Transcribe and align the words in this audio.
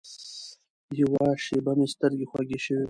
یوه 0.99 1.25
شېبه 1.43 1.71
مې 1.77 1.87
سترګې 1.93 2.25
خوږې 2.31 2.59
شوې 2.65 2.75
وې. 2.77 2.79